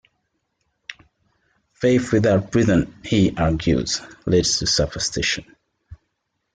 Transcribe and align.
Faith 1.73 2.11
without 2.11 2.55
reason, 2.55 2.91
he 3.05 3.37
argues, 3.37 4.01
leads 4.25 4.57
to 4.57 4.65
superstition. 4.65 5.55